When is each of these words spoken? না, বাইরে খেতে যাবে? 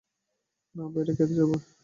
না, 0.75 0.83
বাইরে 0.93 1.11
খেতে 1.17 1.33
যাবে? 1.39 1.55